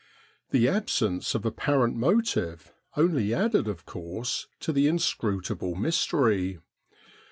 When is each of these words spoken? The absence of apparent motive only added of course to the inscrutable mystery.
The 0.49 0.67
absence 0.67 1.35
of 1.35 1.45
apparent 1.45 1.95
motive 1.95 2.73
only 2.97 3.35
added 3.35 3.67
of 3.67 3.85
course 3.85 4.47
to 4.61 4.73
the 4.73 4.87
inscrutable 4.87 5.75
mystery. 5.75 6.57